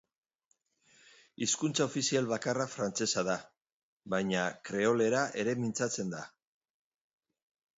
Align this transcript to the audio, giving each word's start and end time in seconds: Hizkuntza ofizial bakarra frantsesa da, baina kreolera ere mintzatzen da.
Hizkuntza 1.45 1.85
ofizial 1.89 2.29
bakarra 2.31 2.65
frantsesa 2.71 3.25
da, 3.29 3.35
baina 4.15 4.47
kreolera 4.71 5.23
ere 5.43 5.57
mintzatzen 5.63 6.11
da. 6.17 6.27